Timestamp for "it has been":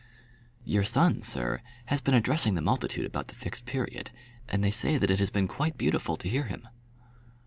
5.11-5.47